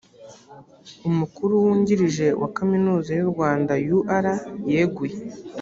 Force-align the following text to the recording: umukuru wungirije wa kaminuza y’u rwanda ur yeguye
umukuru 1.09 1.53
wungirije 1.63 2.27
wa 2.41 2.49
kaminuza 2.57 3.11
y’u 3.19 3.29
rwanda 3.31 3.73
ur 4.17 4.25
yeguye 4.73 5.17